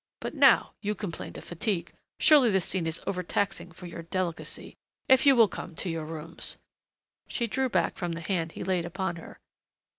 But 0.19 0.33
now 0.33 0.73
you 0.81 0.95
complained 0.95 1.37
of 1.37 1.43
fatigue. 1.43 1.93
Surely 2.19 2.49
this 2.49 2.65
scene 2.65 2.87
is 2.87 2.99
overtaxing 3.05 3.71
for 3.71 3.85
your 3.85 4.01
delicacy. 4.01 4.75
If 5.07 5.27
you 5.27 5.35
will 5.35 5.47
come 5.47 5.75
to 5.75 5.91
your 5.91 6.07
rooms" 6.07 6.57
She 7.27 7.45
drew 7.45 7.69
back 7.69 7.97
from 7.99 8.13
the 8.13 8.21
hand 8.21 8.53
he 8.53 8.63
laid 8.63 8.83
upon 8.85 9.17
her. 9.17 9.37